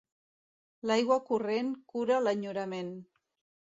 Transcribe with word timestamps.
L'aigua 0.93 1.19
corrent 1.29 1.71
cura 1.95 2.21
l'enyorament. 2.25 2.95